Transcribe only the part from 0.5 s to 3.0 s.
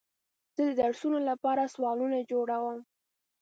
زه د درسونو لپاره سوالونه جوړوم.